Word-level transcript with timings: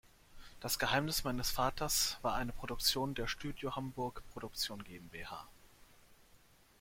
Das 0.61 0.79
Geheimnis 0.79 1.25
meines 1.25 1.51
Vaters 1.51 2.17
war 2.23 2.33
eine 2.33 2.53
Produktion 2.53 3.13
der 3.13 3.27
"Studio 3.27 3.75
Hamburg 3.75 4.23
Produktion 4.33 4.83
GmbH". 4.83 5.47